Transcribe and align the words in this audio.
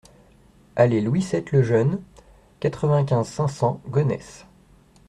Allée 0.75 0.99
Louis 0.99 1.21
sept 1.21 1.51
Le 1.51 1.61
Jeune, 1.61 2.01
quatre-vingt-quinze, 2.59 3.27
cinq 3.27 3.49
cents 3.49 3.81
Gonesse 3.87 4.47